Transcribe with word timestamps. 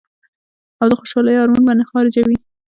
او 0.79 0.87
د 0.91 0.93
خوشالۍ 0.99 1.33
هارمون 1.37 1.63
به 1.67 1.73
نۀ 1.79 1.85
خارجوي- 1.91 2.35